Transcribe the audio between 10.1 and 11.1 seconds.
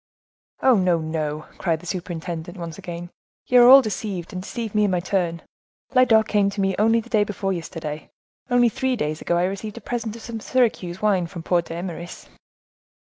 of some Syracuse